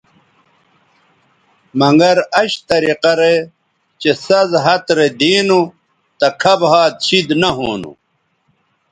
مگر 1.79 2.15
اش 2.41 2.51
طریقہ 2.69 3.13
رے 3.19 3.35
چہء 4.01 4.17
سَز 4.25 4.49
ھَت 4.63 4.85
رے 4.97 5.07
دی 5.19 5.33
نو 5.47 5.61
تہ 6.19 6.27
کھب 6.41 6.59
ھَات 6.71 6.93
شید 7.07 7.29
نہ 7.41 7.49
ھونو 7.57 7.91